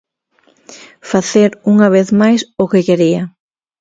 [1.11, 3.23] Facer unha vez máis o que quería.